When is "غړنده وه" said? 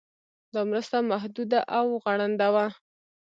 2.03-2.67